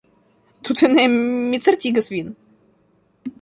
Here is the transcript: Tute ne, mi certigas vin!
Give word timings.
Tute 0.69 0.89
ne, 0.95 1.03
mi 1.51 1.61
certigas 1.67 2.11
vin! 2.15 2.33